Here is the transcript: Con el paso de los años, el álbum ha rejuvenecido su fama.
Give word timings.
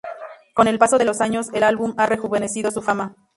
Con 0.55 0.67
el 0.67 0.79
paso 0.79 0.97
de 0.97 1.05
los 1.05 1.21
años, 1.21 1.49
el 1.53 1.61
álbum 1.61 1.93
ha 1.95 2.07
rejuvenecido 2.07 2.71
su 2.71 2.81
fama. 2.81 3.15